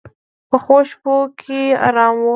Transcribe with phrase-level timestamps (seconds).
[0.49, 2.29] پخو شپو کې آرام وي